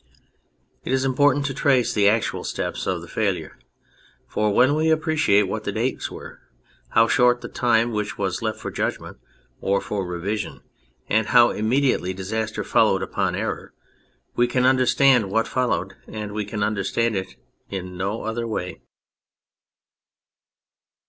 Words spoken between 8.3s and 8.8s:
left for